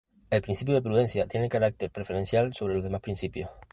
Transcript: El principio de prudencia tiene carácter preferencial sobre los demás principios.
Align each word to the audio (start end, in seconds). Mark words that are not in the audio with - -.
El 0.31 0.41
principio 0.41 0.73
de 0.73 0.81
prudencia 0.81 1.27
tiene 1.27 1.47
carácter 1.47 1.91
preferencial 1.91 2.55
sobre 2.55 2.73
los 2.73 2.81
demás 2.83 3.01
principios. 3.01 3.51